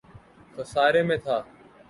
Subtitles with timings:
[0.55, 1.37] خسارے میں تھا